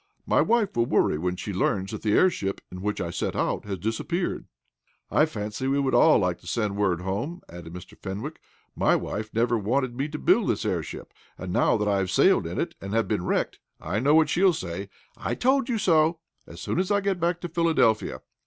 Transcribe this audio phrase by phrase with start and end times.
[0.25, 3.65] My wife will worry when she learns that the airship, in which I set out,
[3.65, 4.47] has disappeared."
[5.11, 7.95] "I fancy we all would like to send word home," added Mr.
[7.95, 8.41] Fenwick.
[8.75, 12.47] "My wife never wanted me to build this airship, and, now that I have sailed
[12.47, 16.59] in it, and have been wrecked, I know she'll say 'I told you so,' as
[16.59, 18.21] soon as I get back to Philadelphia."